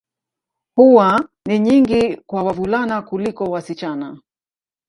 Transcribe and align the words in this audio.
Huwa 0.77 1.29
ni 1.45 1.59
nyingi 1.59 2.15
kwa 2.17 2.43
wavulana 2.43 3.01
kuliko 3.01 3.43
wasichana. 3.43 4.19